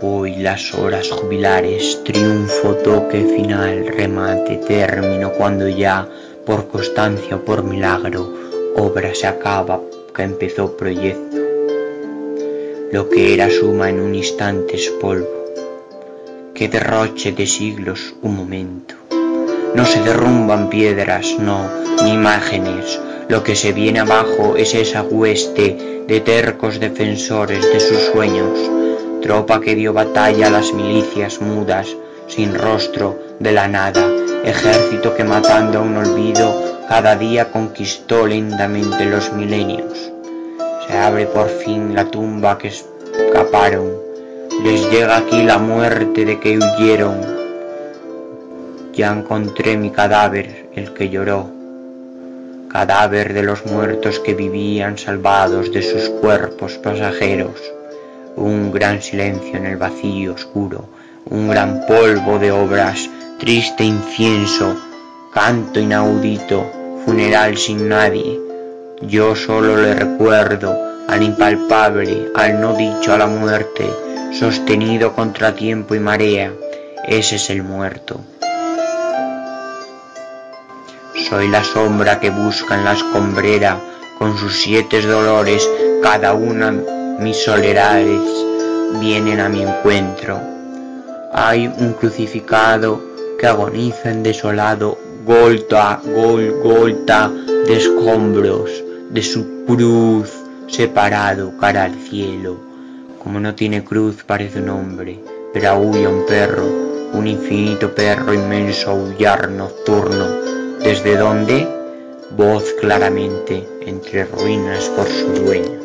Voy 0.00 0.36
las 0.36 0.72
horas 0.72 1.10
jubilares, 1.10 2.04
triunfo, 2.04 2.76
toque 2.76 3.24
final, 3.24 3.88
remate, 3.88 4.58
término, 4.58 5.32
cuando 5.32 5.68
ya, 5.68 6.08
por 6.46 6.68
constancia 6.68 7.34
o 7.34 7.40
por 7.40 7.64
milagro, 7.64 8.32
obra 8.76 9.12
se 9.16 9.26
acaba 9.26 9.80
que 10.14 10.22
empezó 10.22 10.76
proyecto. 10.76 11.38
Lo 12.92 13.08
que 13.10 13.34
era 13.34 13.50
suma 13.50 13.90
en 13.90 13.98
un 13.98 14.14
instante 14.14 14.76
es 14.76 14.90
polvo. 14.90 15.46
Que 16.54 16.68
derroche 16.68 17.32
de 17.32 17.46
siglos 17.48 18.14
un 18.22 18.36
momento. 18.36 18.94
No 19.74 19.84
se 19.84 20.00
derrumban 20.02 20.70
piedras, 20.70 21.34
no, 21.36 21.68
ni 22.04 22.12
imágenes. 22.12 23.00
Lo 23.28 23.42
que 23.42 23.56
se 23.56 23.72
viene 23.72 23.98
abajo 23.98 24.56
es 24.56 24.76
esa 24.76 25.02
hueste 25.02 26.04
de 26.06 26.20
tercos 26.20 26.78
defensores 26.78 27.72
de 27.72 27.80
sus 27.80 27.98
sueños 28.12 28.78
tropa 29.20 29.60
que 29.60 29.74
dio 29.74 29.92
batalla 29.92 30.46
a 30.46 30.50
las 30.50 30.72
milicias 30.72 31.40
mudas, 31.40 31.96
sin 32.28 32.54
rostro, 32.54 33.18
de 33.38 33.52
la 33.52 33.68
nada, 33.68 34.04
ejército 34.44 35.14
que 35.14 35.24
matando 35.24 35.78
a 35.78 35.82
un 35.82 35.96
olvido 35.96 36.78
cada 36.88 37.16
día 37.16 37.50
conquistó 37.50 38.26
lentamente 38.26 39.04
los 39.04 39.32
milenios. 39.32 40.10
Se 40.86 40.96
abre 40.96 41.26
por 41.26 41.48
fin 41.48 41.94
la 41.94 42.04
tumba 42.04 42.58
que 42.58 42.68
escaparon, 42.68 43.92
les 44.64 44.90
llega 44.90 45.18
aquí 45.18 45.42
la 45.42 45.58
muerte 45.58 46.24
de 46.24 46.40
que 46.40 46.58
huyeron. 46.58 47.38
Ya 48.94 49.12
encontré 49.12 49.76
mi 49.76 49.90
cadáver, 49.90 50.70
el 50.74 50.92
que 50.94 51.08
lloró, 51.08 51.50
cadáver 52.68 53.34
de 53.34 53.42
los 53.42 53.64
muertos 53.66 54.18
que 54.18 54.34
vivían 54.34 54.98
salvados 54.98 55.72
de 55.72 55.82
sus 55.82 56.08
cuerpos 56.08 56.78
pasajeros 56.78 57.77
un 58.38 58.70
gran 58.70 59.02
silencio 59.02 59.56
en 59.56 59.66
el 59.66 59.76
vacío 59.76 60.34
oscuro, 60.34 60.88
un 61.26 61.48
gran 61.48 61.84
polvo 61.86 62.38
de 62.38 62.52
obras, 62.52 63.10
triste 63.38 63.84
incienso, 63.84 64.76
canto 65.32 65.80
inaudito, 65.80 66.64
funeral 67.04 67.56
sin 67.56 67.88
nadie. 67.88 68.38
Yo 69.02 69.34
solo 69.34 69.76
le 69.76 69.94
recuerdo 69.94 70.76
al 71.08 71.22
impalpable, 71.22 72.28
al 72.34 72.60
no 72.60 72.74
dicho 72.74 73.12
a 73.12 73.18
la 73.18 73.26
muerte, 73.26 73.84
sostenido 74.32 75.14
contra 75.14 75.54
tiempo 75.54 75.94
y 75.94 76.00
marea, 76.00 76.52
ese 77.06 77.36
es 77.36 77.50
el 77.50 77.62
muerto. 77.62 78.20
Soy 81.28 81.48
la 81.48 81.64
sombra 81.64 82.20
que 82.20 82.30
busca 82.30 82.74
en 82.74 82.84
la 82.84 82.92
escombrera, 82.92 83.78
con 84.18 84.36
sus 84.38 84.60
siete 84.60 85.00
dolores, 85.02 85.68
cada 86.02 86.32
una 86.34 86.72
mis 87.18 87.36
soledades 87.36 88.22
vienen 89.00 89.40
a 89.40 89.48
mi 89.48 89.62
encuentro. 89.62 90.40
Hay 91.32 91.66
un 91.66 91.92
crucificado 91.94 93.02
que 93.40 93.46
agoniza 93.46 94.10
en 94.10 94.22
desolado 94.22 94.96
golta, 95.26 96.00
gol, 96.14 96.60
golta 96.62 97.28
de 97.28 97.76
escombros 97.76 98.70
de 99.10 99.22
su 99.22 99.64
cruz 99.66 100.30
separado 100.68 101.56
cara 101.58 101.84
al 101.84 101.94
cielo. 101.96 102.56
Como 103.22 103.40
no 103.40 103.54
tiene 103.56 103.82
cruz 103.82 104.22
parece 104.24 104.60
un 104.60 104.68
hombre, 104.68 105.18
pero 105.52 105.70
aúlla 105.70 106.08
un 106.08 106.24
perro, 106.24 106.64
un 107.14 107.26
infinito 107.26 107.94
perro 107.94 108.32
inmenso 108.32 108.90
aullar 108.90 109.50
nocturno, 109.50 110.26
desde 110.84 111.16
donde 111.16 111.66
voz 112.36 112.64
claramente 112.80 113.66
entre 113.84 114.24
ruinas 114.24 114.84
por 114.90 115.08
su 115.08 115.26
dueño. 115.44 115.78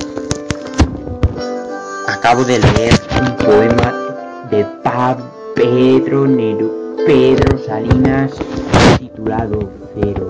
Acabo 2.23 2.45
de 2.45 2.57
leer 2.57 2.93
un 3.19 3.35
poema 3.35 4.47
de 4.49 4.65
Pedro 5.55 6.25
Pedro 7.05 7.59
Salinas 7.65 8.31
titulado 8.97 9.69
Cero. 9.93 10.27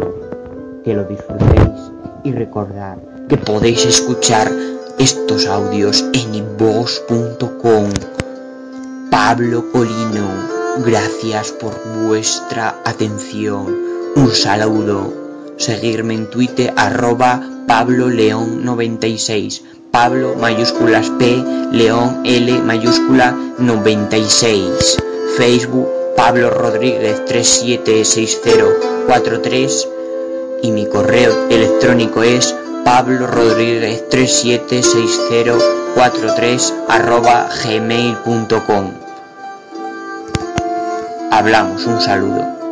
Que 0.84 0.96
lo 0.96 1.04
disfrutéis 1.04 1.92
y 2.24 2.32
recordad 2.32 2.98
que 3.30 3.38
podéis 3.38 3.86
escuchar 3.86 4.52
estos 4.98 5.46
audios 5.46 6.04
en 6.14 6.34
inbox.com. 6.34 7.90
Pablo 9.12 9.72
Colino, 9.72 10.28
gracias 10.84 11.52
por 11.52 11.74
vuestra 12.08 12.76
atención. 12.86 13.68
Un 14.16 14.32
saludo. 14.32 15.14
Seguirme 15.58 16.16
en 16.16 16.28
Twitter 16.32 16.74
arroba 16.76 17.40
Pablo 17.68 18.10
León 18.10 18.66
96. 18.66 19.64
Pablo 19.94 20.34
mayúsculas 20.34 21.14
P, 21.20 21.46
León 21.72 22.24
L 22.26 22.64
mayúscula 22.64 23.38
96. 23.60 24.98
Facebook 25.38 25.88
Pablo 26.18 26.50
Rodríguez 26.50 27.24
376043 27.26 29.88
y 30.64 30.72
mi 30.72 30.88
correo 30.88 31.48
electrónico 31.48 32.24
es 32.24 32.56
Pablo 32.84 33.28
Rodríguez 33.28 34.10
376043 34.10 36.74
arroba 36.90 37.48
gmail.com. 37.64 38.94
Hablamos, 41.30 41.86
un 41.86 42.02
saludo. 42.02 42.63